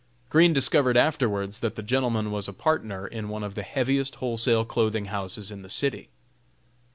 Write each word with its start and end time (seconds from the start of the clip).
Green 0.29 0.51
discovered 0.51 0.97
afterwards 0.97 1.59
that 1.59 1.75
the 1.75 1.83
gentleman 1.83 2.31
was 2.31 2.47
a 2.47 2.53
partner 2.53 3.05
in 3.05 3.29
one 3.29 3.43
of 3.43 3.53
the 3.53 3.61
heaviest 3.61 4.15
wholesale 4.15 4.65
clothing 4.65 5.05
houses 5.05 5.51
in 5.51 5.61
the 5.61 5.69
city. 5.69 6.09